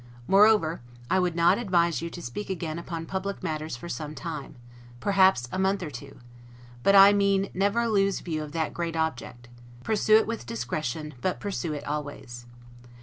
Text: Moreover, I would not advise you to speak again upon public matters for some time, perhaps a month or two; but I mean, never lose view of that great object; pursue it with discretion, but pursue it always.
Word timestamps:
Moreover, 0.27 0.81
I 1.11 1.19
would 1.19 1.35
not 1.35 1.59
advise 1.59 2.01
you 2.01 2.09
to 2.09 2.23
speak 2.23 2.49
again 2.49 2.79
upon 2.79 3.05
public 3.05 3.43
matters 3.43 3.77
for 3.77 3.87
some 3.87 4.15
time, 4.15 4.55
perhaps 4.99 5.47
a 5.51 5.59
month 5.59 5.83
or 5.83 5.91
two; 5.91 6.17
but 6.81 6.95
I 6.95 7.13
mean, 7.13 7.51
never 7.53 7.87
lose 7.87 8.19
view 8.21 8.41
of 8.41 8.51
that 8.53 8.73
great 8.73 8.95
object; 8.95 9.47
pursue 9.83 10.17
it 10.17 10.25
with 10.25 10.47
discretion, 10.47 11.13
but 11.21 11.39
pursue 11.39 11.73
it 11.73 11.85
always. 11.85 12.47